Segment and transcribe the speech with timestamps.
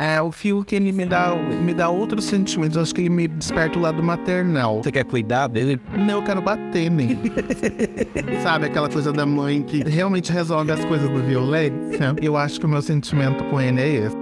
[0.00, 2.78] É, o Fiuk, ele me dá, me dá outros sentimentos.
[2.78, 4.82] Acho que ele me desperta o lado maternal.
[4.82, 5.78] Você quer cuidar dele?
[5.92, 7.30] Não, eu quero bater nele.
[8.42, 12.16] Sabe aquela coisa da mãe que realmente resolve as coisas do violência?
[12.22, 14.16] Eu acho que o meu sentimento com ele é esse.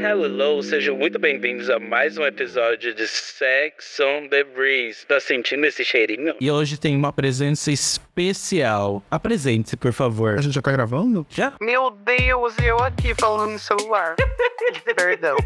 [0.00, 5.06] Hello, sejam muito bem-vindos a mais um episódio de Sex on the Breeze.
[5.06, 6.34] Tá sentindo esse cheirinho?
[6.40, 9.02] E hoje tem uma presença especial.
[9.10, 10.38] Apresente-se, por favor.
[10.38, 11.26] A gente já tá gravando?
[11.30, 11.52] Já?
[11.60, 14.16] Meu Deus, eu aqui falando no celular.
[14.96, 15.36] Perdão.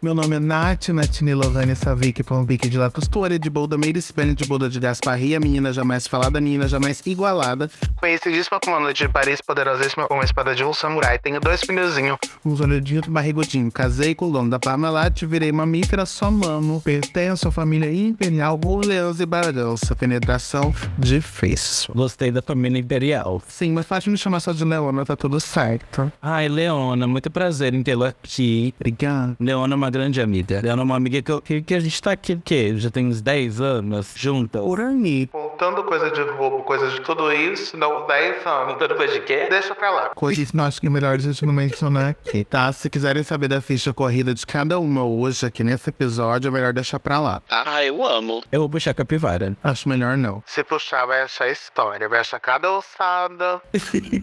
[0.00, 4.34] Meu nome é Nath, Natine Lohane Savik, Pombique de La Costura, de Bolda Meire, Spene
[4.34, 7.70] de Bolda de Gasparria, menina jamais falada, menina jamais igualada.
[8.00, 11.20] Conhecidíssima como a noite de Paris, poderosíssima como a espada de um samurai.
[11.20, 13.72] Tenho dois filhozinhos, uns olhadinhos barrigudinhos.
[13.72, 16.82] Casei com o dono da Parmalat, virei mamífera, só mamo.
[16.82, 19.96] Pertenço à família imperial, Orleans e Bragança.
[19.96, 21.94] Penetração difícil.
[21.94, 23.40] Gostei da família imperial.
[23.48, 26.12] Sim, mas pode me chamar só de Leona, tá tudo certo.
[26.20, 28.74] Ai, Leona, muito prazer em tê-la aqui.
[28.78, 29.34] Obrigada.
[29.40, 30.60] Leona é uma grande amiga.
[30.62, 32.74] Leona é uma amiga que, eu- que, que a gente tá aqui, o quê?
[32.76, 34.62] Já tem uns 10 anos juntas.
[34.62, 35.30] Urani.
[35.62, 38.78] Contando coisa de roubo, coisa de tudo isso, não 10 anos.
[38.78, 39.46] Toda coisa de quê?
[39.48, 40.08] Deixa pra lá.
[40.08, 42.72] Coisas que eu acho que é melhor a gente não mencionar aqui, tá?
[42.72, 46.72] Se quiserem saber da ficha corrida de cada uma hoje aqui nesse episódio, é melhor
[46.72, 47.40] deixar pra lá.
[47.48, 48.42] Ah, eu amo.
[48.50, 49.56] Eu vou puxar a capivara.
[49.62, 50.42] Acho melhor não.
[50.46, 53.62] Se puxar, vai achar história, vai achar cada ossada.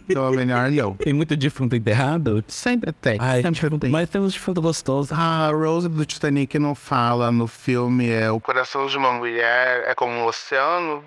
[0.09, 0.95] então é melhor não.
[0.95, 2.43] Tem muito defunto enterrado?
[2.49, 3.17] Sempre tem.
[3.17, 3.89] Ai, sempre tem.
[3.89, 5.13] Mas tem uns defunto gostoso.
[5.13, 9.95] A Rose do Titanic não fala no filme é o coração de uma mulher é
[9.95, 11.01] como um oceano,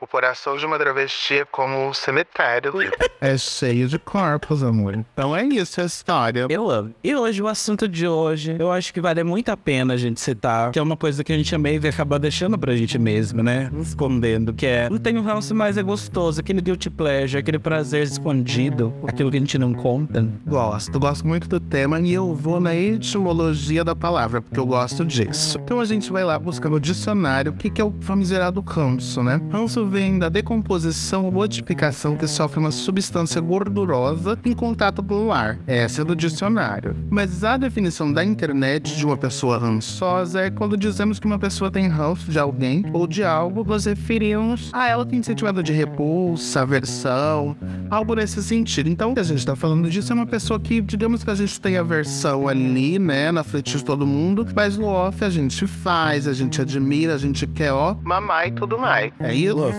[0.00, 2.72] o coração de uma travesti é como um cemitério.
[3.20, 4.94] é cheio de corpos, amor.
[4.94, 6.46] Então é isso a história.
[6.48, 6.94] Eu amo.
[7.02, 10.20] E hoje, o assunto de hoje, eu acho que vale muito a pena a gente
[10.20, 13.42] citar, que é uma coisa que a gente meio que acaba deixando pra gente mesmo,
[13.42, 13.70] né?
[13.80, 18.02] Escondendo, que é, não tem um ranço mais é gostoso, aquele guilty pleasure, aquele prazer
[18.04, 20.26] escondido, aquilo que a gente não conta.
[20.46, 25.04] Gosto, gosto muito do tema e eu vou na etimologia da palavra, porque eu gosto
[25.04, 25.58] disso.
[25.62, 29.22] Então a gente vai lá buscar no dicionário o que, que é o famigerado ranço,
[29.22, 29.40] né?
[29.58, 35.32] Ranço vem da decomposição ou modificação que sofre uma substância gordurosa em contato com o
[35.32, 35.58] ar.
[35.66, 36.94] Essa é do dicionário.
[37.10, 41.72] Mas a definição da internet de uma pessoa rançosa é quando dizemos que uma pessoa
[41.72, 46.60] tem ranço de alguém ou de algo, nos referimos a ela tem sentimento de repulsa,
[46.60, 47.56] aversão,
[47.90, 48.88] algo nesse sentido.
[48.88, 51.34] Então, o que a gente tá falando disso é uma pessoa que, digamos que a
[51.34, 55.66] gente tem aversão ali, né, na frente de todo mundo, mas no off a gente
[55.66, 59.12] faz, a gente admira, a gente quer, ó, mamar e tudo mais.
[59.18, 59.34] É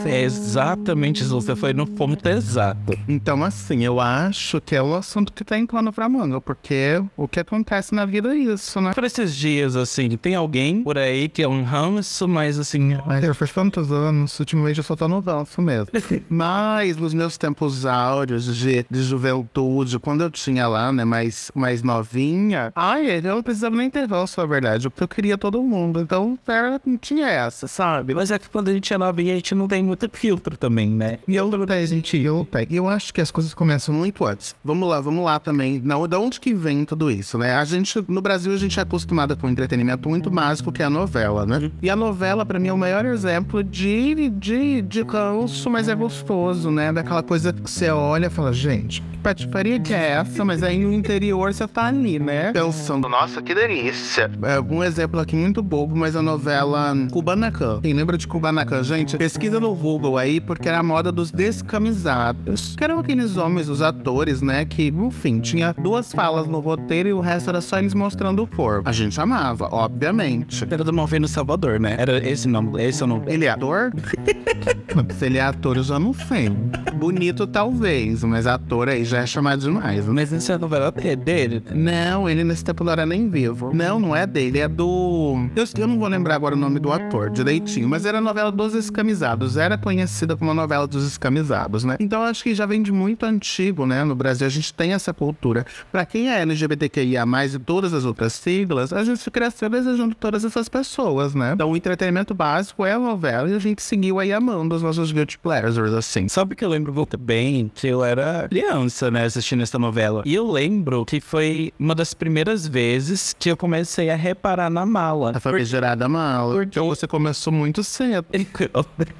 [0.09, 2.97] É exatamente isso, você foi no ponto exato.
[3.07, 7.01] Então, assim, eu acho que é o assunto que tá em plano pra manga, porque
[7.17, 8.93] o que acontece na vida é isso, né?
[8.93, 13.23] Por esses dias, assim, tem alguém por aí que é um ranço, mas assim, Mas
[13.23, 15.87] eu faz tantos anos, ultimamente eu só tô no danço mesmo.
[16.29, 21.83] Mas nos meus tempos áureos de, de juventude, quando eu tinha lá, né, mais, mais
[21.83, 26.01] novinha, ai, eu não precisava nem ter ranço, na verdade, porque eu queria todo mundo.
[26.01, 28.13] Então, era, não tinha essa, sabe?
[28.13, 30.89] Mas é que quando a gente é novinha, a gente não tem muito filtro também,
[30.89, 31.19] né?
[31.27, 34.55] E eu, a gente, eu, eu acho que as coisas começam muito antes.
[34.63, 35.81] Vamos lá, vamos lá também.
[35.83, 37.55] Na, da onde que vem tudo isso, né?
[37.55, 40.85] A gente, no Brasil, a gente é acostumado com um entretenimento muito básico, que é
[40.85, 41.71] a novela, né?
[41.81, 45.95] E a novela, pra mim, é o maior exemplo de, de, de canso, mas é
[45.95, 46.91] gostoso, né?
[46.91, 50.43] Daquela coisa que você olha e fala, gente, que patifaria que é essa?
[50.45, 52.51] Mas aí no interior você tá ali, né?
[52.51, 54.29] Pensando, nossa, que delícia.
[54.43, 57.81] É, um exemplo aqui muito bobo, mas a novela Kubanacan.
[57.81, 59.17] Quem lembra de Kubanacan, gente?
[59.39, 62.75] Pesquisa no Google aí, porque era a moda dos descamisados.
[62.75, 64.65] Que eram aqueles homens, os atores, né?
[64.65, 68.47] Que, enfim, tinha duas falas no roteiro e o resto era só eles mostrando o
[68.47, 68.89] corpo.
[68.89, 70.67] A gente amava, obviamente.
[70.69, 71.95] Era do Malvino Salvador, né?
[71.97, 73.23] Era esse nome, esse é o nome.
[73.27, 73.93] Ele é ator?
[75.17, 76.49] Se ele é ator, eu já não sei.
[76.95, 80.05] Bonito, talvez, mas ator aí já é chamado demais.
[80.05, 80.11] né?
[80.13, 81.63] Mas essa novela é dele.
[81.73, 83.71] Não, ele nesse tempo não era nem vivo.
[83.73, 85.47] Não, não é dele, é do.
[85.55, 88.51] Eu, eu não vou lembrar agora o nome do ator direitinho, mas era a novela
[88.51, 89.28] dos escamisados.
[89.57, 91.97] Era conhecida como a novela dos escamisados, né?
[91.99, 94.03] Então acho que já vem de muito antigo, né?
[94.03, 95.65] No Brasil a gente tem essa cultura.
[95.91, 100.67] Pra quem é LGBTQIA, e todas as outras siglas, a gente cresceu desejando todas essas
[100.67, 101.51] pessoas, né?
[101.53, 105.11] Então o entretenimento básico é a novela e a gente seguiu aí amando os nossos
[105.11, 106.27] guilty pleasures, assim.
[106.27, 110.23] Sabe que eu lembro muito bem que eu era criança, né, assistindo essa novela.
[110.25, 114.85] E eu lembro que foi uma das primeiras vezes que eu comecei a reparar na
[114.85, 115.31] mala.
[115.35, 116.63] A famigerada mala.
[116.63, 118.25] Então você começou muito cedo.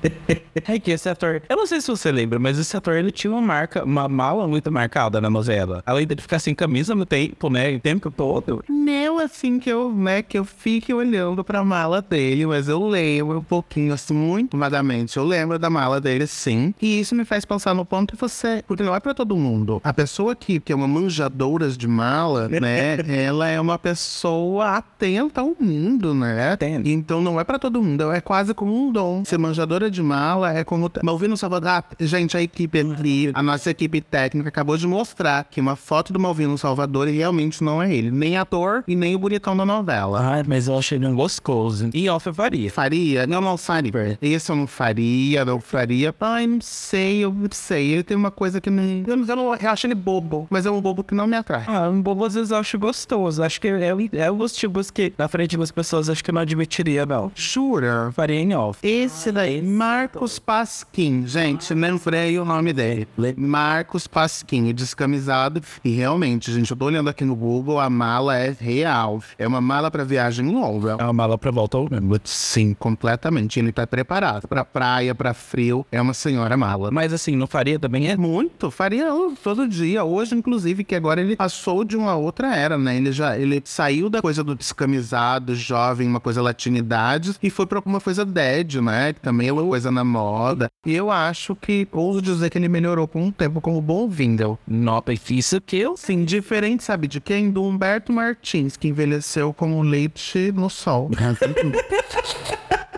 [0.67, 3.31] É que esse ator, eu não sei se você lembra, mas esse ator ele tinha
[3.31, 5.81] uma marca, uma mala muito marcada na novela.
[5.85, 7.75] Além dele ficar sem camisa no tempo, né?
[7.75, 8.63] O tempo todo.
[8.67, 13.39] Não assim que eu, né, que eu fique olhando pra mala dele, mas eu lembro
[13.39, 15.17] um pouquinho, assim, muito vagamente.
[15.17, 16.73] Eu lembro da mala dele, sim.
[16.81, 18.63] E isso me faz pensar no ponto que você.
[18.67, 19.81] Porque não é pra todo mundo.
[19.83, 22.97] A pessoa que, que é uma manjadora de mala, né?
[23.07, 26.51] ela é uma pessoa atenta ao mundo, né?
[26.53, 26.87] Atenta.
[26.89, 29.23] Então não é pra todo mundo, é quase como um dom.
[29.25, 30.89] Ser manjadora de mala é como.
[31.03, 31.69] Malvino Salvador.
[31.69, 36.11] Ah, gente, a equipe ali, a nossa equipe técnica acabou de mostrar que uma foto
[36.13, 38.11] do Malvino Salvador realmente não é ele.
[38.11, 40.19] Nem ator e nem o bonitão da novela.
[40.21, 41.89] Ai, mas eu achei ele um gostoso.
[41.93, 42.69] E off eu faria.
[42.71, 43.27] Faria?
[43.27, 44.17] Não, não faria.
[44.21, 46.13] Esse eu não faria, não faria.
[46.19, 47.91] Ai, não sei, eu não sei.
[47.93, 49.03] Ele tem uma coisa que não.
[49.07, 51.35] Eu, não- eu, não, eu acho ele bobo, mas é um bobo que não me
[51.35, 51.63] atrai.
[51.67, 53.43] Ah, um bobo às vezes eu acho gostoso.
[53.43, 56.41] Acho que é, é os tipos que na frente das pessoas acho que eu não
[56.41, 57.31] admitiria, não.
[57.35, 58.11] Jura?
[58.13, 58.79] Faria em off.
[58.81, 61.25] Esse daí, Marcos Pasquim.
[61.25, 63.07] Gente, lembrei o nome dele.
[63.37, 65.61] Marcos Pasquim, descamisado.
[65.85, 69.23] E realmente, gente, eu tô olhando aqui no Google, a mala é real.
[69.37, 70.97] É uma mala pra viagem longa.
[70.99, 72.19] É uma mala pra volta ao mesmo.
[72.25, 73.57] Sim, completamente.
[73.57, 75.85] Ele tá preparado pra praia, pra frio.
[75.89, 76.91] É uma senhora mala.
[76.91, 79.07] Mas assim, não faria também é Muito, faria
[79.41, 80.03] todo dia.
[80.03, 82.97] Hoje, inclusive, que agora ele passou de uma outra era, né?
[82.97, 87.81] Ele já ele saiu da coisa do descamisado, jovem, uma coisa latinidade, e foi pra
[87.85, 89.13] uma coisa dead, né?
[89.13, 90.69] Que também é uma coisa na moda.
[90.85, 94.57] E eu acho que, ouso dizer que ele melhorou com o tempo como bom Windel.
[94.67, 97.51] nota isso que eu Sim, diferente, sabe de quem?
[97.51, 101.09] Do Humberto Martins, que envelheceu como leite no sol.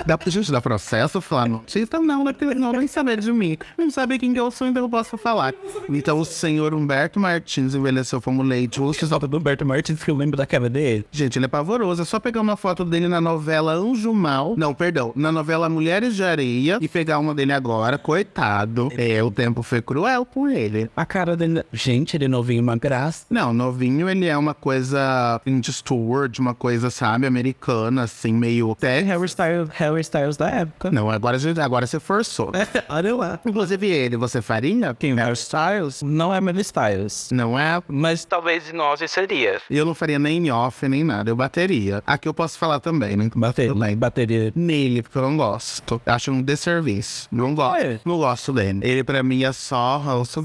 [0.06, 2.00] Dá gente dar processo falar notícia?
[2.00, 2.35] Não, né?
[2.56, 3.57] Não nem saber de mim.
[3.77, 5.53] Não sabe quem que eu sou, então eu posso falar.
[5.89, 8.81] Então o senhor Humberto Martins envelheceu como leite.
[8.81, 11.06] O solta do Humberto Martins que eu lembro da cara dele.
[11.12, 12.01] Gente, ele é pavoroso.
[12.01, 14.56] É só pegar uma foto dele na novela Anjo Mal.
[14.57, 15.12] Não, perdão.
[15.15, 16.50] Na novela Mulheres de Areia
[16.81, 17.98] e pegar uma dele agora.
[17.98, 18.89] Coitado.
[18.98, 20.89] É, o tempo foi cruel com ele.
[20.95, 21.63] A cara dele.
[21.71, 23.25] Gente, ele novinho, uma graça.
[23.30, 28.71] Não, novinho ele é uma coisa Clint Stewart, uma coisa, sabe, americana, assim, meio.
[28.71, 29.01] Até...
[29.01, 30.92] Harry Styles, Harry Styles da época.
[30.92, 32.51] Não, agora, agora você forçou.
[32.89, 33.39] Olha lá.
[33.45, 34.94] Inclusive ele, você faria?
[34.97, 35.15] Quem?
[35.15, 36.01] Harry Styles?
[36.01, 37.30] Não é Harry Styles.
[37.31, 37.81] Não é?
[37.88, 39.59] Mas Talvez off seria.
[39.69, 41.30] Eu não faria nem em off, nem nada.
[41.30, 42.04] Eu bateria.
[42.06, 43.30] Aqui eu posso falar também, né?
[43.36, 43.95] bateria.
[43.95, 44.54] Bateria.
[44.56, 46.01] Nele, porque eu não gosto.
[46.06, 47.27] Acho um desserviço.
[47.31, 47.77] Não gosto.
[47.81, 47.99] É.
[48.05, 48.79] Não gosto dele.
[48.81, 50.41] Ele pra mim é só ranço.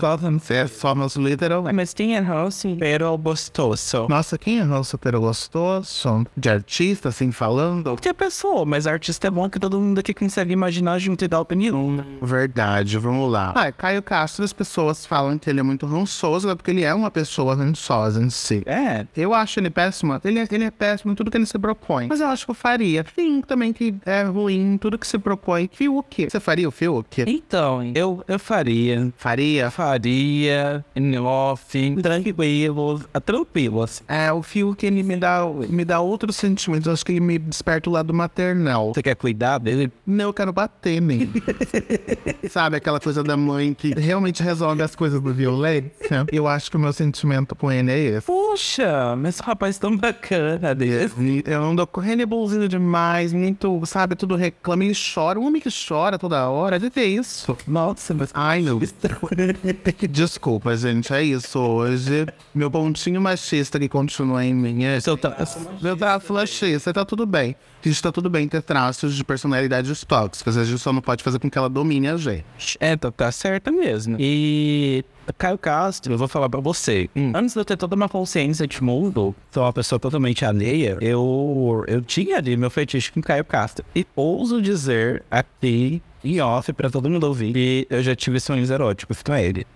[0.50, 1.75] É só ranço literalmente.
[1.75, 4.06] Mas tem é Hansen, pero gostoso.
[4.08, 6.26] Nossa, quem é ranço super gostoso?
[6.37, 7.96] De artista, assim, falando?
[7.96, 11.40] Que pessoa, mas artista é bom que todo mundo aqui consegue imaginar junto e dar
[11.40, 12.04] opinião.
[12.22, 13.52] Verdade, vamos lá.
[13.54, 16.54] Ah, Caio Castro, as pessoas falam que ele é muito rançoso, né?
[16.54, 18.62] Porque ele é uma pessoa rançosa em si.
[18.66, 20.19] É, Eu acho ele péssimo.
[20.25, 22.06] Ele é, ele é péssimo em tudo que ele se propõe.
[22.08, 23.04] Mas eu acho que eu faria.
[23.14, 25.70] Sim, também que é ruim em tudo que se propõe.
[25.87, 26.31] Fiuk.
[26.31, 27.23] Você faria o Fiuk?
[27.27, 29.12] então, eu, eu faria.
[29.17, 29.71] Faria.
[29.71, 34.03] Faria, em off, tranquilo, ah, tranquilo, assim.
[34.09, 36.88] É, o Fiuk, ele me dá, me dá outros sentimentos.
[36.88, 38.93] Acho que ele me desperta o lado maternal.
[38.93, 39.93] Você quer cuidar dele?
[40.06, 41.43] Não, eu quero bater nele.
[42.50, 46.27] Sabe aquela coisa da mãe que realmente resolve as coisas do violência?
[46.33, 48.27] Eu acho que o meu sentimento com ele é esse.
[48.27, 51.43] Poxa, mas o rapaz tão bacana desse.
[51.47, 54.85] Eu ando correndo bonzinho demais, muito, sabe, tudo reclama.
[54.85, 57.56] Ele chora, um homem que chora toda hora, de ter isso.
[57.67, 58.31] Nossa, mas...
[58.34, 58.81] Ai, não.
[60.11, 61.58] Desculpa, gente, é isso.
[61.58, 65.00] Hoje, meu pontinho machista que continua em mim é.
[65.00, 65.58] Seu traço.
[65.81, 67.56] Meu traço machista, tá tudo bem.
[67.84, 70.56] A gente tá tudo bem ter traços de personalidades tóxicas.
[70.56, 72.76] A gente só não pode fazer com que ela domine a gente.
[72.81, 74.17] É, tá, tá certo mesmo.
[74.19, 77.08] E Caio Castro, eu vou falar pra você.
[77.34, 81.85] Antes de eu ter toda uma consciência de mundo, sou uma pessoa totalmente alheia, eu,
[81.88, 83.85] eu tinha ali meu fetiche com Caio Castro.
[83.95, 88.71] E ouso dizer aqui, em off, pra todo mundo ouvir, que eu já tive sonhos
[88.71, 89.66] eróticos com ele.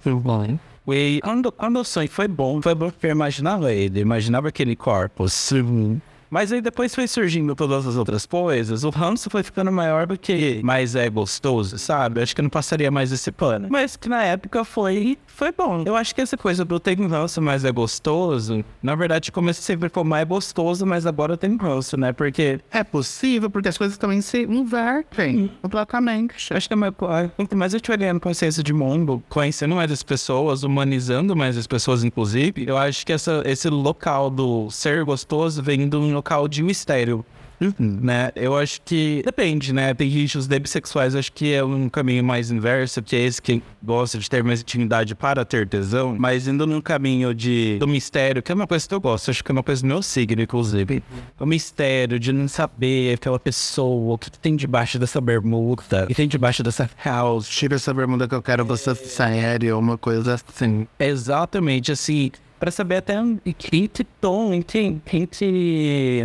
[0.92, 4.74] E quando, quando o sonho foi bom, foi bom porque eu imaginava ele, imaginava aquele
[4.74, 5.28] corpo.
[5.28, 6.00] Sim.
[6.30, 10.16] Mas aí depois foi surgindo todas as outras coisas, o ranço foi ficando maior do
[10.16, 12.22] que mais é gostoso, sabe?
[12.22, 13.66] Acho que eu não passaria mais esse pano.
[13.68, 15.82] Mas que na época foi, foi bom.
[15.84, 19.62] Eu acho que essa coisa do ter um ranço, mas é gostoso, na verdade começou
[19.62, 22.12] sempre como mais gostoso, mas agora tenho ranço, né?
[22.12, 26.52] Porque É possível, porque as coisas também se invertem completamente.
[26.54, 26.94] Acho que é mais,
[27.36, 31.66] quanto mais eu estiver ganhando consciência de mundo, conhecendo mais as pessoas, humanizando mais as
[31.66, 35.88] pessoas, inclusive, eu acho que essa, esse local do ser gostoso vem um
[36.20, 37.24] local de mistério.
[37.78, 38.30] né?
[38.34, 39.92] Eu acho que depende, né?
[39.92, 43.62] Tem gente, os bissexuais, acho que é um caminho mais inverso, que é esse que
[43.82, 48.42] gosta de ter mais intimidade para ter tesão, mas indo num caminho de do mistério,
[48.42, 50.40] que é uma coisa que eu gosto, acho que é uma coisa do meu signo,
[50.40, 51.02] inclusive.
[51.38, 56.14] O mistério de não saber aquela pessoa, o que tem debaixo dessa bermuda, o que
[56.14, 57.46] tem debaixo dessa house.
[57.46, 60.86] Tira essa bermuda que eu quero você sério, uma coisa assim.
[60.98, 63.88] Exatamente, assim, para saber até em que
[64.20, 66.22] tom, em que, em que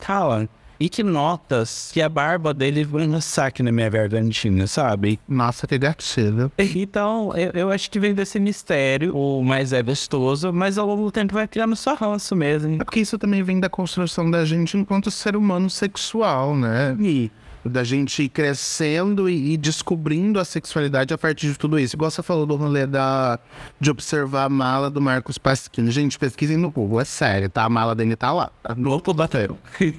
[0.00, 0.48] fala,
[0.80, 5.20] e que notas que a barba dele vai no saque na minha gargantinha, sabe?
[5.28, 6.50] Nossa, que gatilho.
[6.58, 11.04] Então, eu, eu acho que vem desse mistério, o mais é gostoso, mas ao longo
[11.04, 12.80] do tempo vai criando só ranço mesmo.
[12.80, 16.96] É porque isso também vem da construção da gente enquanto ser humano sexual, né?
[16.98, 17.30] E
[17.64, 21.96] da gente ir crescendo e, e descobrindo a sexualidade a partir de tudo isso.
[21.96, 23.38] Igual você falou do rolê da,
[23.78, 25.90] de observar a mala do Marcos Pasquini.
[25.90, 27.64] Gente, pesquisem no Google, é sério, tá?
[27.64, 28.50] A mala dele tá lá.
[28.76, 29.58] no outro bateu.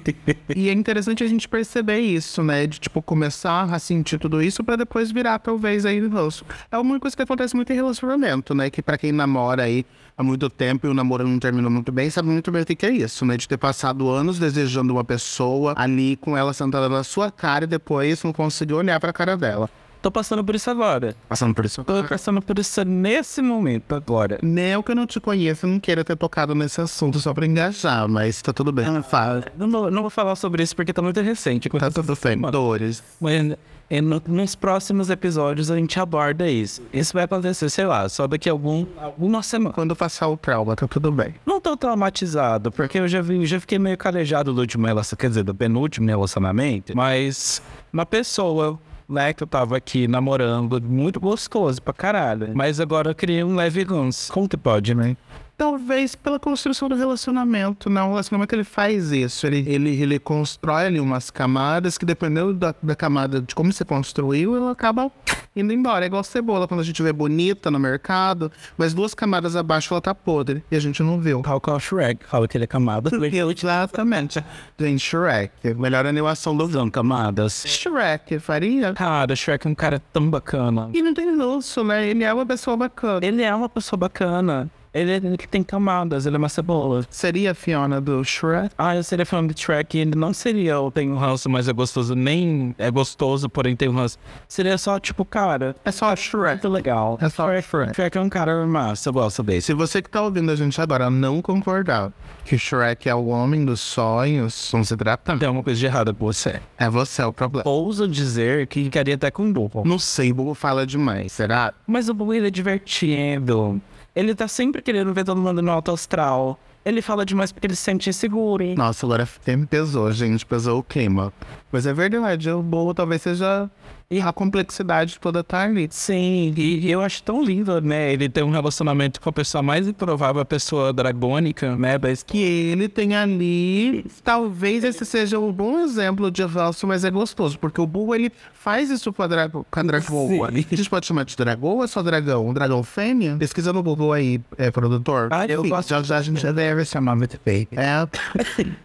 [0.54, 2.66] E é interessante a gente perceber isso, né?
[2.66, 6.44] De, tipo, começar a sentir tudo isso pra depois virar, talvez, aí no rosto.
[6.70, 8.70] É uma coisa que acontece muito em relacionamento, né?
[8.70, 9.84] Que pra quem namora aí
[10.16, 12.74] há muito tempo e o namoro não terminou muito bem, sabe muito bem o que
[12.76, 13.36] que é isso, né?
[13.36, 17.66] De ter passado anos desejando uma pessoa ali com ela sentada na sua cara e
[17.66, 19.68] depois não conseguir olhar pra cara dela.
[20.00, 21.14] Tô passando por isso agora.
[21.28, 21.84] Passando por isso.
[21.84, 24.36] Tô passando por isso nesse momento agora.
[24.42, 28.08] Nem que eu não te conheço, não queira ter tocado nesse assunto só pra engajar,
[28.08, 28.84] mas tá tudo bem.
[29.04, 29.44] Fala.
[29.56, 31.68] Não, vou- não vou falar sobre isso porque tá muito recente.
[31.68, 32.36] Tá tudo bem.
[32.50, 33.00] Dores.
[33.20, 33.54] Mas,
[33.94, 36.82] é, no- nos próximos episódios a gente aborda isso.
[36.92, 39.74] Isso vai acontecer, sei lá, só daqui a algum, alguma semana.
[39.74, 41.34] Quando passar o trauma, tá tudo bem.
[41.44, 45.28] Não tô traumatizado, porque eu já, vi, já fiquei meio calejado do último relacionamento, quer
[45.28, 46.96] dizer, do penúltimo relacionamento.
[46.96, 47.60] Mas
[47.92, 52.48] uma pessoa, né, que eu tava aqui namorando, muito gostoso pra caralho.
[52.54, 54.32] Mas agora eu criei um leve ranço.
[54.32, 55.16] Como que pode, né?
[55.62, 58.08] Talvez pela construção do relacionamento, não.
[58.08, 59.46] O relacionamento ele faz isso.
[59.46, 63.84] Ele, ele, ele constrói ali umas camadas que, dependendo da, da camada de como você
[63.84, 65.08] construiu, ela acaba
[65.54, 66.04] indo embora.
[66.04, 70.00] É igual cebola, quando a gente vê bonita no mercado, mas duas camadas abaixo ela
[70.00, 71.44] tá podre e a gente não viu.
[71.44, 72.26] Qual que é o Shrek?
[72.26, 73.08] Fala que ele é camada.
[73.22, 74.44] Exatamente.
[74.76, 77.62] Tem Shrek, melhor animação do São camadas.
[77.64, 78.94] Shrek, faria?
[78.94, 80.90] Cara, Shrek é um cara tão bacana.
[80.92, 82.08] E não tem luxo, né?
[82.08, 83.24] Ele é uma pessoa bacana.
[83.24, 84.68] Ele é uma pessoa bacana.
[84.94, 87.04] Ele, ele tem camadas, ele é uma cebola.
[87.08, 88.74] Seria a Fiona do Shrek?
[88.76, 91.66] Ah, eu seria fã de Shrek e ele não seria o tem um ranço, mas
[91.66, 94.18] é gostoso, nem é gostoso, porém tem um ranço.
[94.46, 96.52] Seria só, tipo, cara, É só a Shrek.
[96.56, 97.18] muito legal.
[97.22, 97.94] É só a Shrek.
[97.94, 99.68] Shrek é um cara massa, eu gosto desse.
[99.68, 102.12] Se você que tá ouvindo a gente agora não concordar
[102.44, 105.38] que Shrek é o homem dos sonhos, vamos se tratar.
[105.38, 106.60] Tem alguma coisa de errado com você.
[106.76, 107.66] É você é o problema.
[107.66, 109.84] Ouso dizer que ficaria até com duplo.
[109.86, 111.72] Não sei, o fala demais, será?
[111.86, 113.80] Mas o Bui, ele é divertido.
[114.14, 116.58] Ele tá sempre querendo ver todo mundo no alto astral.
[116.84, 118.62] Ele fala demais porque ele se sente inseguro.
[118.62, 118.74] hein?
[118.76, 120.44] Nossa, agora até me pesou, gente.
[120.44, 121.32] Pesou o queima.
[121.70, 123.70] Mas é verdade, o Bobo talvez seja
[124.12, 125.88] e a complexidade toda tá ali.
[125.90, 128.12] Sim, e eu acho tão lindo, né?
[128.12, 131.98] Ele tem um relacionamento com a pessoa mais improvável, a pessoa dragônica, né?
[132.00, 137.10] Mas Que ele tem ali, talvez esse seja um bom exemplo de falso, mas é
[137.10, 140.52] gostoso, porque o Bull ele faz isso com a, dra com a dragoa.
[140.52, 140.66] Sim.
[140.70, 142.46] A gente pode chamar de dragão ou é só dragão?
[142.48, 143.36] Um dragão fêmea?
[143.38, 145.28] Pesquisa no Google aí, é produtor.
[145.30, 145.88] Ah, eu gosto.
[145.88, 147.66] Já, já a gente já deve chamar muito bem.
[147.72, 148.06] É.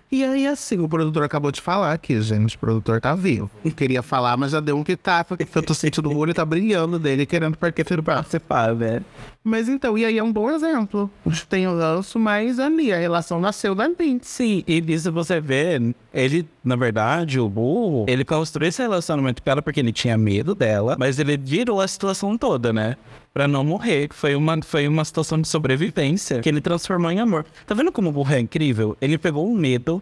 [0.10, 2.56] E aí, assim, o produtor acabou de falar aqui, gente.
[2.56, 3.52] O produtor tá vivo.
[3.76, 6.98] Queria falar, mas já deu um pitaco, porque eu tô sentindo o olho tá brilhando
[6.98, 8.02] dele, querendo participar.
[8.02, 9.04] participar, velho.
[9.44, 11.12] Mas então, e aí é um bom exemplo.
[11.50, 14.18] Tem o lanço, mas ali, a relação nasceu dali.
[14.22, 19.50] Sim, e isso você vê, ele, na verdade, o burro, ele construiu esse relacionamento com
[19.50, 22.96] ela porque ele tinha medo dela, mas ele virou a situação toda, né?
[23.38, 24.10] Pra não morrer.
[24.12, 27.46] Foi uma, foi uma situação de sobrevivência que ele transformou em amor.
[27.68, 28.98] Tá vendo como o burro é incrível?
[29.00, 30.02] Ele pegou um medo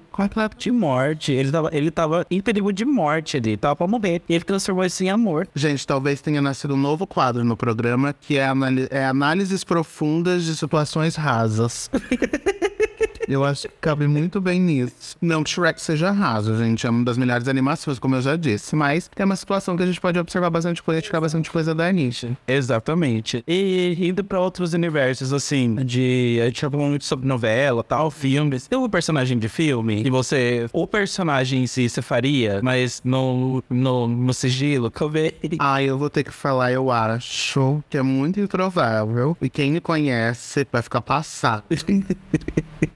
[0.57, 1.33] de morte.
[1.33, 4.21] Ele tava, ele tava em perigo de morte ali, tava pra morrer.
[4.29, 5.49] E ele transformou isso em amor.
[5.53, 8.47] Gente, talvez tenha nascido um novo quadro no programa, que é,
[8.89, 11.91] é análises profundas de situações rasas.
[13.27, 15.17] Eu acho que cabe muito bem nisso.
[15.21, 16.85] Não que Shrek seja raso, gente.
[16.85, 18.75] É uma das melhores animações, como eu já disse.
[18.75, 21.73] Mas tem uma situação que a gente pode observar bastante coisa e tirar bastante coisa
[21.73, 22.05] da Anitta.
[22.47, 23.43] Exatamente.
[23.47, 26.39] E indo pra outros universos, assim, de.
[26.41, 28.67] A gente já falou muito sobre novela, tal, filmes.
[28.67, 30.67] Tem um personagem de filme que você.
[30.71, 35.33] O personagem em si você faria, mas no, no, no sigilo, que eu vejo.
[35.59, 39.35] Ah, eu vou ter que falar, eu acho que é muito improvável.
[39.41, 41.63] E quem me conhece vai ficar passado.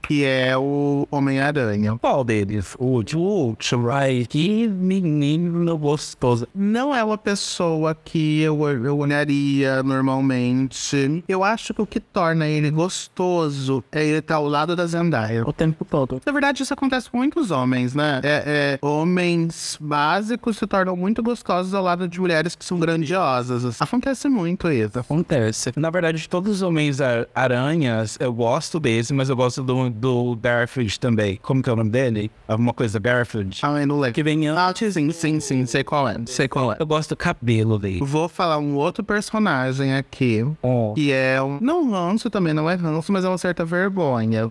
[0.02, 1.96] que que é o Homem-Aranha.
[1.98, 2.76] Qual deles?
[2.78, 3.22] O último?
[3.22, 6.46] O último, ai, que menino gostoso.
[6.54, 11.24] Não é uma pessoa que eu, eu olharia normalmente.
[11.26, 15.42] Eu acho que o que torna ele gostoso é ele estar ao lado da Zendaya.
[15.48, 16.20] O tempo todo.
[16.26, 18.20] Na verdade, isso acontece com muitos homens, né?
[18.22, 23.80] É, é, homens básicos se tornam muito gostosos ao lado de mulheres que são grandiosas.
[23.80, 24.98] Acontece muito isso.
[24.98, 25.72] Acontece.
[25.76, 29.88] Na verdade, de todos os homens ar- aranhas, eu gosto desse, mas eu gosto do,
[30.10, 31.38] do Garfield também.
[31.42, 32.30] Como que é o nome dele?
[32.48, 33.58] Alguma coisa Garfield.
[33.62, 34.14] Ah, eu não lembro.
[34.14, 34.94] Que vem Ah, antes.
[34.94, 35.66] sim, sim, sim.
[35.66, 36.16] Sei qual é.
[36.26, 36.76] Sei qual é.
[36.80, 38.00] Eu gosto do cabelo dele.
[38.02, 40.44] Vou falar um outro personagem aqui.
[40.62, 40.92] Oh.
[40.94, 41.58] Que é um.
[41.60, 44.50] Não ranço também, não é ranço, mas é uma certa vergonha.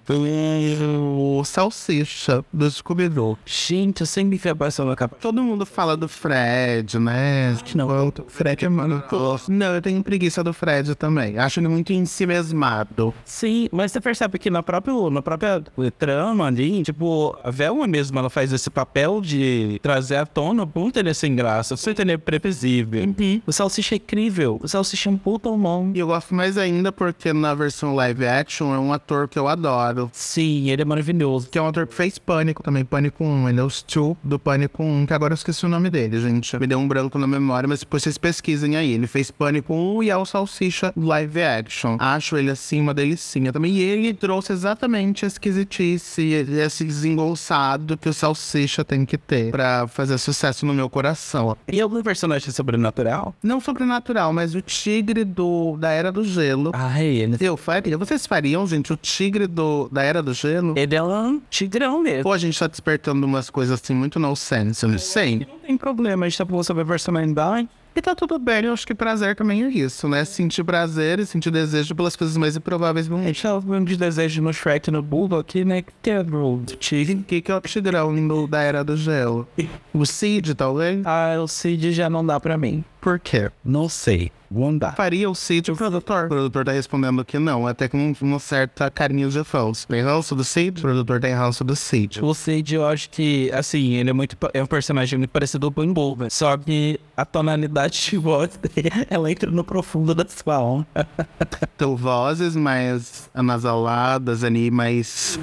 [0.77, 3.37] O Salsicha do Scooby-Doo.
[3.45, 5.17] Gente, eu sempre vi a passar na capa.
[5.19, 7.55] Todo mundo fala do Fred, né?
[7.75, 7.87] Não.
[7.87, 9.51] Quanto- Fred é maravilhoso.
[9.51, 11.37] Não, eu tenho preguiça do Fred também.
[11.37, 13.13] Acho ele muito em si mesmado.
[13.25, 15.49] Sim, mas você percebe que na própria, na própria
[15.98, 20.68] trama ali, tipo, a Velma mesmo, ela faz esse papel de trazer à tona o
[20.68, 23.01] ponto ele é sem graça, você entender previsível.
[23.46, 25.91] O Salsicha é incrível, o Salsicha é um puta humano.
[25.96, 29.48] E eu gosto mais ainda porque na versão live action é um ator que eu
[29.48, 30.10] adoro.
[30.13, 31.50] Sim, ele é maravilhoso.
[31.50, 33.50] Que é um ator que fez Pânico também, Pânico 1.
[33.50, 36.58] Ele é o Stu do Pânico 1, que agora eu esqueci o nome dele, gente.
[36.58, 38.91] Me deu um branco na memória, mas depois vocês pesquisem aí.
[38.94, 41.98] Ele fez Pânico 1 e é o Salsicha live action.
[42.00, 43.74] Acho ele assim uma delicinha também.
[43.74, 49.88] E ele trouxe exatamente a esquisitice, esse desengonçado que o Salsicha tem que ter pra
[49.88, 51.55] fazer sucesso no meu coração.
[51.72, 53.34] E algum personagem sobrenatural?
[53.41, 56.72] Não sobrenatural, mas o tigre do, da Era do Gelo.
[56.74, 57.98] Ai, ele, Eu faria.
[57.98, 60.74] Vocês fariam, gente, o tigre do, da Era do Gelo?
[60.77, 62.27] ele é um tigrão mesmo.
[62.27, 65.48] Ou a gente tá despertando umas coisas assim muito no sense, eu não sei.
[65.50, 67.69] Não tem problema, a gente tá falando sobre a personalidade.
[67.96, 70.24] E tá tudo bem, eu acho que prazer também é isso, né?
[70.24, 73.27] Sentir prazer e sentir desejo pelas coisas mais improváveis do A mundo.
[73.27, 75.84] gente tava falando de desejo no Shrek e no Bulldog aqui, né?
[76.01, 77.15] Que é o tigre.
[77.15, 79.48] O que, que é o tigrão da Era do Gelo?
[79.93, 81.01] O Cid, talvez?
[81.05, 82.86] Ah, o Cid já não dá pra mim.
[83.01, 83.51] Por quê?
[83.65, 84.31] Não sei.
[84.77, 84.96] Dar.
[84.96, 86.25] Faria o Cid o produtor?
[86.25, 89.86] O produtor tá respondendo que não, até com uma certa carinha de fãs.
[89.86, 90.79] Tem ranço do Cid?
[90.79, 92.24] O produtor tem ranço do Cid.
[92.24, 94.36] O Cid, eu acho que, assim, ele é muito.
[94.53, 96.29] É um personagem muito parecido com o Bulba.
[96.29, 100.88] Só que a tonalidade de voz dele, ela entra no profundo da sua alma.
[101.75, 105.39] Então, vozes mais anasaladas ali, mais...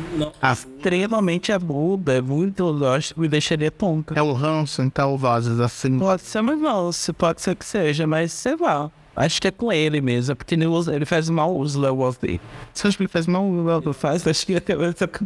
[0.86, 2.64] Extremamente aguda, é muito.
[3.12, 4.14] Que me deixaria tonta.
[4.16, 5.98] É um ranço, então, vozes assim.
[5.98, 6.92] Pode ser, não.
[6.92, 8.90] se- Pode ser que seja, mas sei lá.
[9.16, 11.90] Acho que é com ele mesmo, é porque ele, usa, ele faz mal uso da
[11.90, 12.38] voz dele.
[12.72, 13.42] Você acha que ele faz mal?
[13.50, 14.74] Não faz, acho que até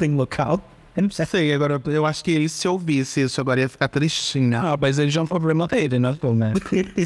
[0.06, 0.62] em local.
[0.96, 1.52] Eu não sei.
[1.52, 4.56] Agora eu acho que ele se ouvisse isso agora ia ficar tristinho.
[4.58, 6.16] Ah, mas ele já é um problema dele, né?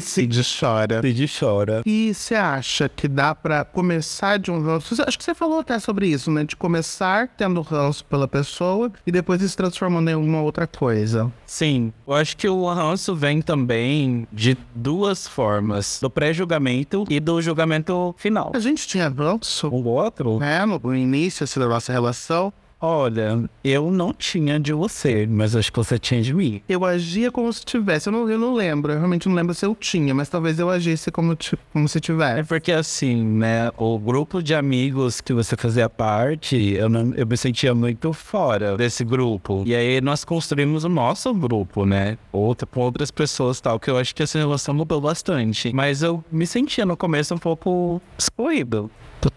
[0.01, 1.01] Cid chora.
[1.01, 1.81] Cid chora.
[1.85, 5.01] E você acha que dá pra começar de um ranço?
[5.05, 6.43] Acho que você falou até sobre isso, né?
[6.43, 11.31] De começar tendo ranço pela pessoa e depois se transformando em alguma outra coisa.
[11.45, 17.41] Sim, eu acho que o ranço vem também de duas formas: do pré-julgamento e do
[17.41, 18.51] julgamento final.
[18.53, 20.39] A gente tinha ranço, O outro?
[20.65, 22.53] No no início assim, da nossa relação.
[22.79, 26.61] Olha, eu não tinha de você, mas acho que você tinha de mim.
[26.67, 28.07] Eu agia como se tivesse.
[28.09, 28.91] Eu não, eu não lembro.
[28.93, 31.35] Eu realmente não lembro se eu tinha, mas talvez eu agisse como,
[31.73, 32.47] como se É tivesse.
[32.47, 33.71] porque assim, né?
[33.77, 38.77] O grupo de amigos que você fazia parte, eu, não, eu me sentia muito fora
[38.77, 39.63] desse grupo.
[39.65, 42.17] E aí nós construímos o nosso grupo, né?
[42.31, 45.71] Outra, com outras pessoas e tal, que eu acho que essa relação mudou bastante.
[45.73, 48.89] Mas eu me sentia no começo um pouco excluído.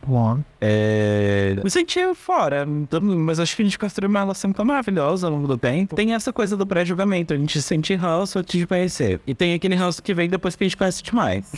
[0.07, 0.40] Bom.
[0.61, 1.57] É...
[1.62, 5.33] Me sentia fora, então, mas acho que a gente construiu uma relação tão maravilhosa ao
[5.33, 5.94] longo do tempo.
[5.94, 9.20] Tem essa coisa do pré-julgamento, a gente sente ranço antes de conhecer.
[9.27, 11.51] E tem aquele ranço que vem depois que a gente conhece demais.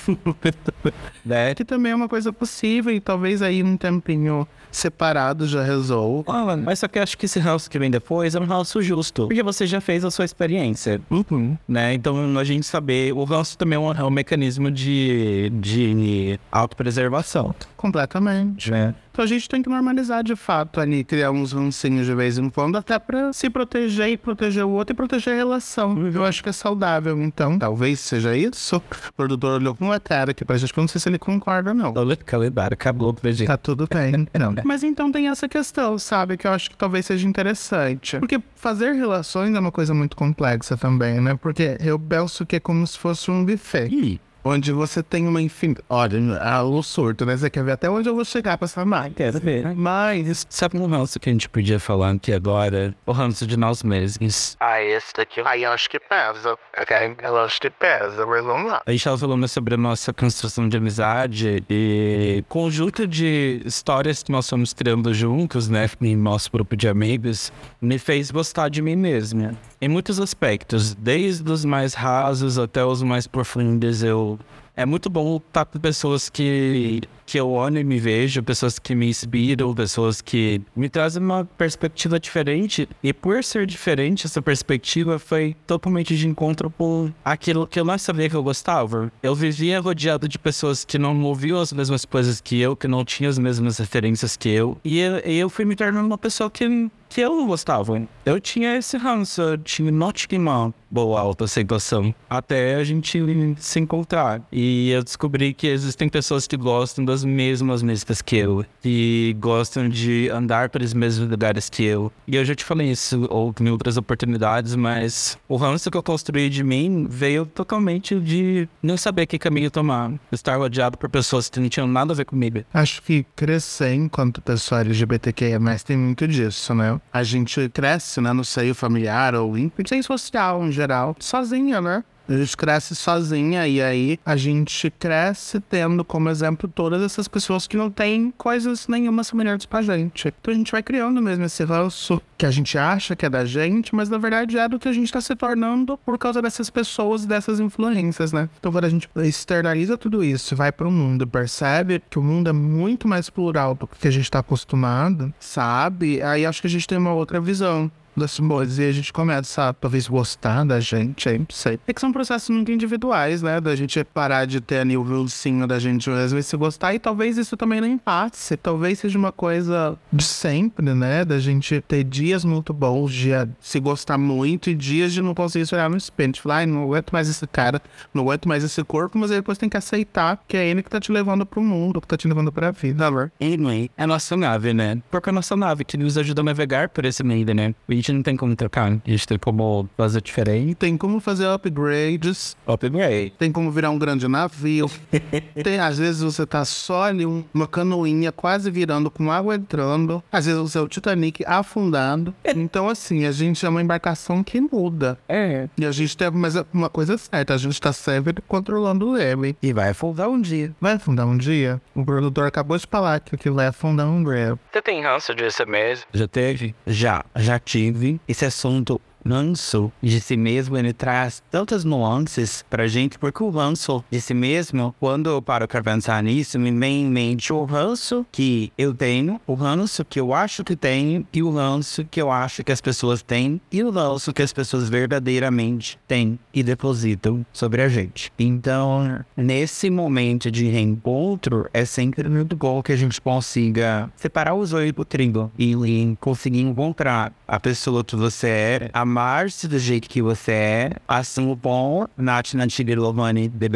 [1.25, 1.55] né?
[1.61, 6.33] Que também é uma coisa possível e talvez aí um tempinho separado já resolva.
[6.33, 8.81] Ah, mas só que eu acho que esse ranço que vem depois é um ranço
[8.83, 9.27] justo.
[9.27, 11.57] Porque você já fez a sua experiência, Uhum.
[11.69, 11.95] né?
[11.95, 13.13] Então a gente saber.
[13.13, 18.71] O ranço também é um, é um mecanismo de, de autopreservação, Completamente.
[18.71, 18.95] né?
[19.13, 22.49] Então a gente tem que normalizar de fato ali, criar uns rancinhos de vez em
[22.49, 25.97] quando, até pra se proteger e proteger o outro e proteger a relação.
[26.09, 27.59] Eu acho que é saudável, então.
[27.59, 28.77] Talvez seja isso.
[28.77, 31.19] O produtor olhou com uma cara aqui pra gente, que eu não sei se ele
[31.19, 31.93] concorda, não.
[31.97, 33.47] Olha, calendário, acabou jeito.
[33.47, 34.27] Tá tudo bem.
[34.39, 34.55] Não.
[34.65, 36.37] Mas então tem essa questão, sabe?
[36.37, 38.19] Que eu acho que talvez seja interessante.
[38.19, 41.35] Porque fazer relações é uma coisa muito complexa também, né?
[41.35, 43.89] Porque eu penso que é como se fosse um buffet.
[43.93, 45.85] Ih, onde você tem uma infinidade.
[45.89, 47.37] Olha, a- o surto, né?
[47.37, 49.15] Você quer ver até onde eu vou chegar com essa máquina.
[49.15, 49.75] Quero ver.
[49.75, 52.95] Mas Sabe um ranço que a gente podia falar aqui agora?
[53.07, 54.57] O ranço de nós mesmos.
[54.61, 55.41] Ah, esse daqui.
[55.45, 56.57] aí eu acho que pesa.
[56.79, 56.97] Ok?
[57.23, 58.83] Eu acho que pesa, mas vamos lá.
[58.87, 64.31] A gente tava falando sobre a nossa construção de amizade e conjunto de histórias que
[64.33, 68.97] nós fomos criando juntos, né, em nosso grupo de amigos, me fez gostar de mim
[68.97, 69.57] mesmo.
[69.83, 74.39] Em muitos aspectos, desde os mais rasos até os mais profundos, eu
[74.77, 78.95] é muito bom estar com pessoas que, que eu olho e me vejo, pessoas que
[78.95, 82.87] me inspiram, pessoas que me trazem uma perspectiva diferente.
[83.03, 87.97] E por ser diferente, essa perspectiva foi totalmente de encontro com aquilo que eu não
[87.97, 89.11] sabia que eu gostava.
[89.23, 93.03] Eu vivia rodeado de pessoas que não ouviam as mesmas coisas que eu, que não
[93.03, 94.79] tinham as mesmas referências que eu.
[94.85, 98.01] E eu, eu fui me tornando uma pessoa que que eu gostava.
[98.25, 103.23] Eu tinha esse ranço, eu tinha não tinha boa autoaceitação até a gente
[103.59, 104.43] se encontrar.
[104.51, 109.89] E eu descobri que existem pessoas que gostam das mesmas músicas que eu, que gostam
[109.89, 112.13] de andar pelos mesmos lugares que eu.
[112.27, 116.03] E eu já te falei isso ou em outras oportunidades, mas o ranço que eu
[116.03, 121.49] construí de mim veio totalmente de não saber que caminho tomar, estar rodeado por pessoas
[121.49, 122.65] que não tinham nada a ver comigo.
[122.73, 127.01] Acho que crescer enquanto pessoa LGBTQIA+, tem muito disso, né?
[127.13, 132.03] A gente cresce, né, no seio familiar ou em seio social, em geral, sozinha, né?
[132.31, 137.67] A gente cresce sozinha e aí a gente cresce tendo como exemplo todas essas pessoas
[137.67, 140.33] que não têm coisas nenhuma semelhantes pra gente.
[140.41, 143.45] Então a gente vai criando mesmo esse ranço que a gente acha que é da
[143.45, 146.71] gente, mas na verdade é do que a gente tá se tornando por causa dessas
[146.71, 148.49] pessoas e dessas influências, né?
[148.61, 152.53] Então quando a gente externaliza tudo isso, vai pro mundo, percebe que o mundo é
[152.53, 156.23] muito mais plural do que a gente tá acostumado, sabe?
[156.23, 159.69] Aí acho que a gente tem uma outra visão das coisas e a gente começa
[159.69, 161.79] a talvez gostar da gente, aí não sei.
[161.87, 163.61] É que são processos muito individuais, né?
[163.61, 166.99] Da gente parar de ter ali o vilcinho da gente às vezes se gostar e
[166.99, 168.57] talvez isso também não passe.
[168.57, 171.25] Talvez seja uma coisa de sempre, né?
[171.25, 173.31] Da gente ter dias muito bons de
[173.61, 176.31] se gostar muito e dias de não conseguir se olhar no espelho.
[176.37, 177.81] Falar, ai, não aguento mais esse cara,
[178.13, 180.91] não aguento mais esse corpo, mas aí depois tem que aceitar que é ele que
[180.91, 183.33] tá te levando pro mundo, que tá te levando pra vida, amor.
[183.41, 185.01] Anyway, é a nossa nave, né?
[185.11, 187.75] Porque é nossa nave que nos ajuda a navegar por esse meio, né?
[187.89, 190.75] A gente não tem como trocar, a gente tem como fazer diferente.
[190.75, 193.33] Tem como fazer upgrades, Upgrade.
[193.39, 194.91] tem como virar um grande navio.
[195.63, 200.23] tem, às vezes você tá só ali, um- uma canoinha quase virando com água entrando.
[200.31, 202.35] Às vezes você é o Titanic afundando.
[202.57, 205.19] Então, assim, a gente é uma embarcação que muda.
[205.29, 205.69] É.
[205.79, 209.57] E a gente tem mas é uma coisa certa, a gente tá sempre controlando ele.
[209.63, 210.73] E vai afundar um dia.
[210.81, 211.81] Vai afundar um dia?
[211.95, 214.59] O produtor acabou de falar que aquilo vai afundar um dia.
[214.73, 216.05] Você tem ranço disso mesmo?
[216.13, 216.75] Já teve?
[216.87, 217.25] Já.
[217.37, 217.90] Já tive.
[218.27, 224.05] Esse assunto ranço de si mesmo, ele traz tantas nuances pra gente, porque o ranço
[224.11, 228.27] de si mesmo, quando eu paro pra pensar nisso, me vem em mente o ranço
[228.31, 232.31] que eu tenho, o ranço que eu acho que tenho, e o ranço que eu
[232.31, 237.45] acho que as pessoas têm, e o ranço que as pessoas verdadeiramente têm e depositam
[237.53, 238.33] sobre a gente.
[238.39, 244.73] Então, nesse momento de reencontro, é sempre muito bom que a gente consiga separar os
[244.73, 250.09] olhos do trigo e, e conseguir encontrar a pessoa que você é, amar-se do jeito
[250.09, 253.69] que você é, assim o bom, Nath Nantiga Lovani de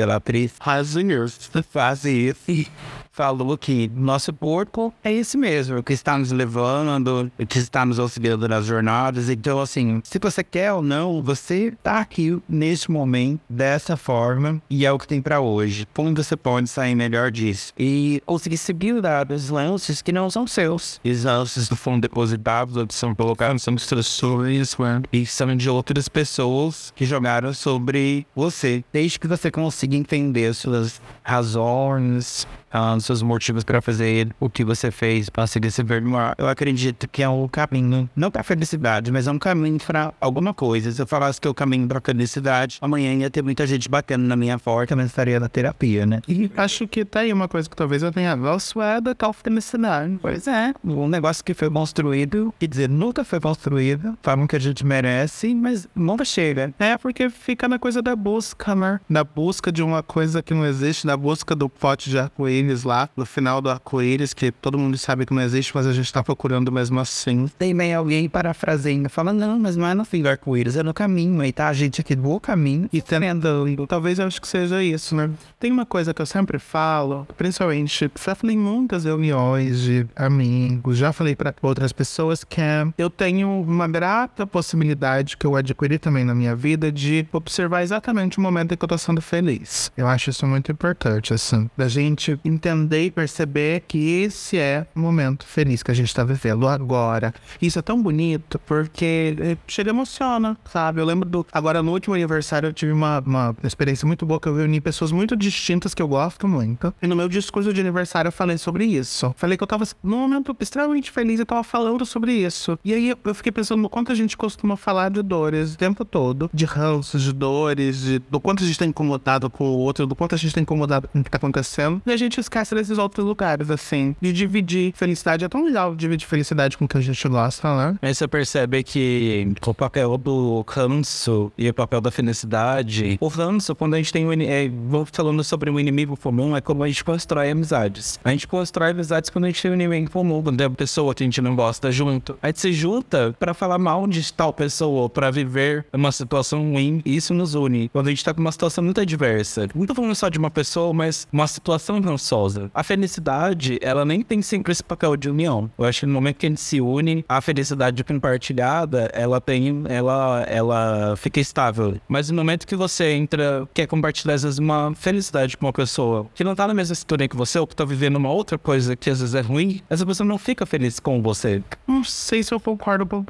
[0.61, 1.51] Razinhos.
[1.73, 2.69] faz isso e
[3.15, 8.49] falou que nosso corpo é esse mesmo, que está nos levando, que está nos auxiliando
[8.49, 9.31] nas jornadas.
[9.31, 14.85] Então, assim, se você quer ou não, você tá aqui neste momento, dessa forma, e
[14.85, 15.87] é o que tem pra hoje.
[15.95, 17.73] Como você pode sair melhor disso?
[17.79, 21.01] E conseguir seguir os lances que não são seus.
[21.05, 24.77] Os lances do fundo depositados, ou que são colocados, são instruções,
[25.13, 28.83] e são de outras pessoas que jogaram sobre você.
[28.93, 34.91] Desde que você consiga entender suas razões, ah, seus motivos para fazer o que você
[34.91, 36.35] fez para seguir esse vermelho.
[36.37, 40.53] Eu acredito que é um caminho, não para felicidade, mas é um caminho para alguma
[40.53, 40.91] coisa.
[40.91, 44.25] Se eu falasse que é o caminho para felicidade, amanhã ia ter muita gente batendo
[44.25, 46.21] na minha porta, mas estaria na terapia, né?
[46.29, 50.19] E acho que tá aí uma coisa que talvez eu tenha valsuada tal felicidade.
[50.21, 54.59] Pois é, um negócio que foi construído, quer dizer, nunca foi construído, falam que a
[54.59, 56.75] gente merece, mas nunca chega.
[56.81, 59.01] É porque fica na coisa da busca, né?
[59.09, 62.85] Da busca de uma coisa que não existe, da busca do pote de arco-íris arco-íris
[62.85, 66.13] lá, no final do arco-íris, que todo mundo sabe que não existe, mas a gente
[66.13, 67.49] tá procurando mesmo assim.
[67.59, 70.95] Tem bem alguém parafraseando, fala, não, mas não é no fim do arco-íris, é no
[70.95, 74.83] caminho, aí tá a gente aqui do caminho E tentando, talvez eu acho que seja
[74.83, 75.31] isso, né?
[75.59, 80.99] Tem uma coisa que eu sempre falo, principalmente, já falei em muitas reuniões de amigos,
[80.99, 85.99] já falei para outras pessoas que é, eu tenho uma grata possibilidade que eu adquiri
[85.99, 89.91] também na minha vida de observar exatamente o momento em que eu tô sendo feliz.
[89.97, 95.01] Eu acho isso muito importante, assim, da gente entender e perceber que esse é o
[95.01, 97.35] momento feliz que a gente tá vivendo agora.
[97.61, 101.01] Isso é tão bonito porque eh, chega emociona, sabe?
[101.01, 101.47] Eu lembro do.
[101.53, 105.13] Agora, no último aniversário, eu tive uma, uma experiência muito boa que eu reuni pessoas
[105.13, 106.95] muito distintas que eu gosto muito.
[107.03, 109.35] E no meu discurso de aniversário eu falei sobre isso.
[109.37, 112.79] Falei que eu tava num momento extremamente feliz e tava falando sobre isso.
[112.85, 116.05] E aí eu fiquei pensando no quanto a gente costuma falar de dores o tempo
[116.05, 120.07] todo, de ranços, de dores, de, do quanto a gente tá incomodado com o outro,
[120.07, 122.01] do quanto a gente tá incomodado com o que tá acontecendo.
[122.07, 125.45] E a gente esquece desses outros lugares, assim, de dividir felicidade.
[125.45, 127.99] É tão legal dividir felicidade com o que a gente gosta, né?
[128.01, 133.19] Aí você percebe que o papel do ranço e o papel da felicidade.
[133.21, 134.33] O ranço, quando a gente tem um.
[134.33, 138.19] É, vou falando sobre um inimigo comum, é como a gente constrói amizades.
[138.25, 141.15] A gente constrói amizades quando a gente tem um inimigo comum, quando tem uma pessoa
[141.15, 142.39] que a gente não gosta junto.
[142.43, 146.73] A gente se junta pra falar mal de tal pessoa, ou pra viver uma situação
[146.73, 147.89] ruim, isso nos une.
[147.89, 149.69] Quando a gente tá com uma situação muito adversa.
[149.75, 152.71] Não tô falando só de uma pessoa, mas uma situação rançosa.
[152.75, 155.71] A felicidade, ela nem tem sempre esse papel de união.
[155.77, 159.85] Eu acho que no momento que a gente se une, a felicidade compartilhada, ela tem,
[159.89, 161.97] ela, ela fica estável.
[162.09, 166.27] Mas no momento que você entra, quer compartilhar às vezes uma felicidade com uma pessoa
[166.35, 168.97] que não tá na mesma sintonia que você, ou que tá vivendo uma outra coisa
[168.97, 171.63] que às vezes é ruim, essa pessoa não fica feliz com você.
[171.87, 173.25] Não sei se eu concordo com o.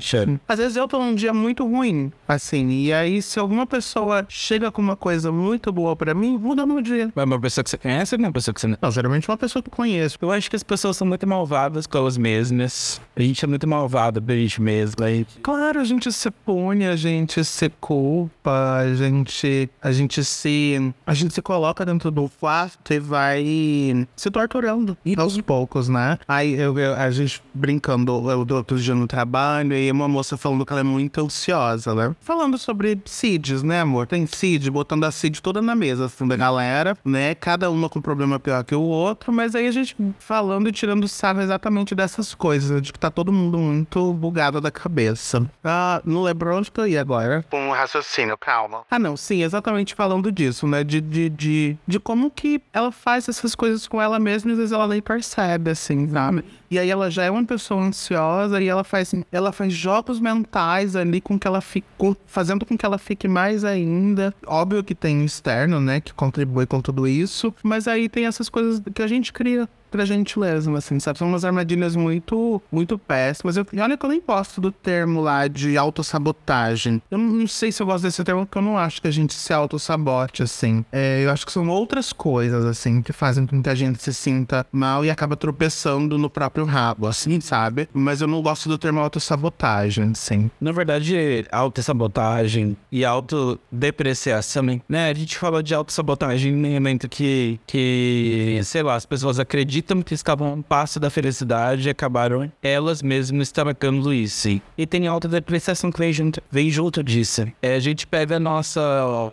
[0.00, 0.38] Sure.
[0.46, 4.70] Às vezes eu tô num dia muito ruim, assim, e aí se alguma pessoa chega
[4.70, 7.10] com uma coisa muito boa pra mim, muda meu dia.
[7.14, 8.78] Mas uma pessoa que você conhece, não uma pessoa que você não.
[8.80, 10.16] Não, geralmente é uma pessoa que eu conheço.
[10.20, 13.00] Eu acho que as pessoas são muito malvadas com elas mesmas.
[13.16, 15.04] A gente é muito malvado pra gente mesmo.
[15.04, 20.92] Aí Claro, a gente se pune, a gente se culpa, a gente, a gente se,
[21.06, 26.18] a gente se coloca dentro do quarto e vai se torturando aos poucos, né?
[26.28, 30.36] Aí eu, eu- a gente brincando, eu do outro dia no trabalho e uma moça
[30.36, 32.14] falando que ela é muito ansiosa, né?
[32.20, 34.06] Falando sobre CIDs, né, amor?
[34.06, 37.34] Tem CID, botando a CID toda na mesa, assim, da galera, né?
[37.34, 40.72] Cada uma com um problema pior que o outro, mas aí a gente falando e
[40.72, 45.48] tirando sarro exatamente dessas coisas, de que tá todo mundo muito bugado da cabeça.
[45.62, 47.44] Ah, não lembro onde que eu ia agora.
[47.52, 48.82] Um raciocínio, calma.
[48.90, 50.82] Ah, não, sim, exatamente falando disso, né?
[50.82, 54.58] De, de, de, de como que ela faz essas coisas com ela mesma e às
[54.58, 56.44] vezes ela nem percebe, assim, sabe?
[56.70, 60.96] E aí ela já é uma pessoa ansiosa e ela faz, ela faz jogos mentais
[60.96, 64.34] ali com que ela fique, com- fazendo com que ela fique mais ainda.
[64.46, 68.48] Óbvio que tem o externo, né, que contribui com tudo isso, mas aí tem essas
[68.48, 71.18] coisas que a gente cria pra gente mesmo, assim, sabe?
[71.18, 73.56] São umas armadilhas muito, muito péssimas.
[73.56, 77.00] Eu, olha que eu nem gosto do termo lá de autossabotagem.
[77.10, 79.34] Eu não sei se eu gosto desse termo, porque eu não acho que a gente
[79.34, 80.82] se autossabote, assim.
[80.90, 84.14] É, eu acho que são outras coisas, assim, que fazem com que a gente se
[84.14, 87.88] sinta mal e acaba tropeçando no próprio rabo, assim, sabe?
[87.92, 90.50] Mas eu não gosto do termo autossabotagem, assim.
[90.58, 95.10] Na verdade, autossabotagem e autodepreciação, né?
[95.10, 100.14] A gente fala de autossabotagem no momento que, que, sei lá, as pessoas acreditam que
[100.14, 104.60] estavam a um passo da felicidade e acabaram elas mesmas estragando isso.
[104.78, 107.46] E tem autodepreciação que vem junto, vem junto disso.
[107.60, 108.80] É, a gente pega a nossa,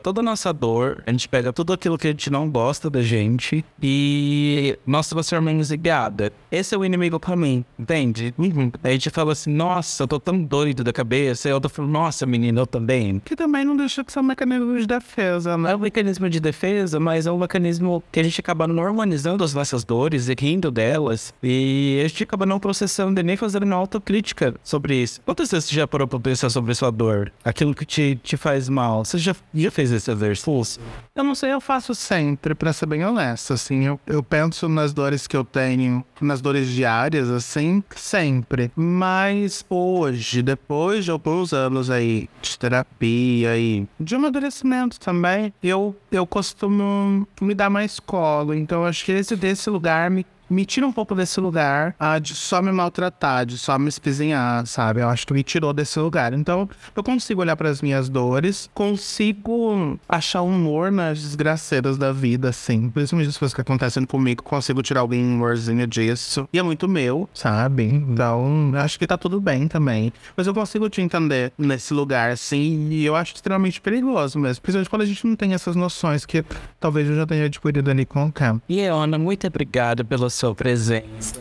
[0.03, 3.01] toda a nossa dor, a gente pega tudo aquilo que a gente não gosta da
[3.01, 6.31] gente e nós transformamos em piada.
[6.51, 8.33] Esse é o inimigo pra mim, entende?
[8.83, 11.47] A gente fala assim, nossa, eu tô tão doido da cabeça.
[11.47, 13.19] E eu tô falando, nossa, menina, eu também.
[13.19, 15.71] Que também não deixa de ser um mecanismo de defesa, né?
[15.71, 19.53] É um mecanismo de defesa, mas é um mecanismo que a gente acaba normalizando as
[19.53, 21.33] nossas dores e rindo delas.
[21.43, 25.21] E a gente acaba não processando nem fazendo uma autocrítica sobre isso.
[25.25, 27.31] Quantas vezes você já parou pra pensar sobre sua dor?
[27.43, 29.03] Aquilo que te, te faz mal?
[29.03, 30.81] Você já, já fez esse exercício?
[31.15, 33.85] Eu não sei, eu faço sempre, pra ser bem honesto, assim.
[33.85, 38.71] Eu, eu penso nas dores que eu tenho, nas dores diárias, assim, sempre.
[38.75, 46.25] Mas hoje, depois de alguns anos aí de terapia e de amadurecimento também, eu, eu
[46.25, 48.53] costumo me dar mais colo.
[48.53, 52.35] Então, acho que esse desse lugar me me tira um pouco desse lugar ah, de
[52.35, 55.01] só me maltratar, de só me espizinhar, sabe?
[55.01, 56.33] Eu acho que me tirou desse lugar.
[56.33, 62.49] Então, eu consigo olhar para as minhas dores, consigo achar humor nas desgraceiras da vida,
[62.49, 62.89] assim.
[62.89, 66.47] Principalmente as coisas que acontecem comigo, consigo tirar algum humorzinho disso.
[66.51, 67.83] E é muito meu, sabe?
[67.83, 70.11] Então, acho que tá tudo bem também.
[70.35, 74.61] Mas eu consigo te entender nesse lugar, assim, e eu acho extremamente perigoso mesmo.
[74.61, 76.43] Principalmente quando a gente não tem essas noções que
[76.79, 78.61] talvez eu já tenha adquirido ali com o tempo.
[78.67, 81.35] E Ana, muito obrigado pela sua presença.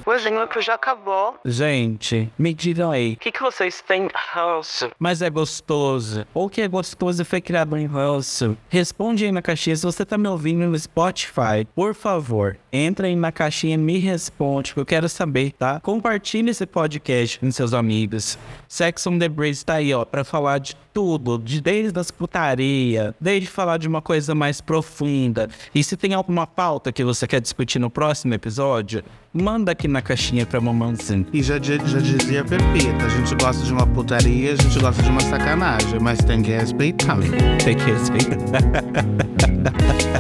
[0.61, 1.37] Já acabou.
[1.45, 4.91] Gente, me digam aí, O que, que vocês têm ranço?
[4.99, 6.27] mas é gostoso?
[6.35, 8.57] Ou que é gostoso e foi criado em ranço?
[8.69, 9.77] Responde aí na caixinha.
[9.77, 13.99] Se você tá me ouvindo no Spotify, por favor, entra aí na caixinha e me
[13.99, 15.79] responde, que eu quero saber, tá?
[15.81, 18.37] Compartilhe esse podcast com seus amigos.
[18.67, 23.15] Sex on the Breeze tá aí, ó, pra falar de tudo, de desde as putaria,
[23.21, 25.49] desde falar de uma coisa mais profunda.
[25.73, 28.88] E se tem alguma pauta que você quer discutir no próximo episódio,
[29.33, 31.27] manda aqui na caixinha pra mamãozinha.
[31.33, 35.09] E já, já dizia Pepita, a gente gosta de uma putaria, a gente gosta de
[35.09, 37.17] uma sacanagem, mas tem que respeitar.
[37.65, 38.37] Tem que respeitar.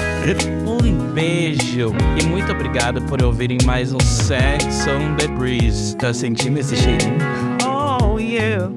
[0.66, 5.96] um beijo e muito obrigado por ouvirem mais um Sex on the Breeze.
[5.96, 7.18] Tá sentindo esse cheirinho?
[7.64, 8.70] Oh, yeah.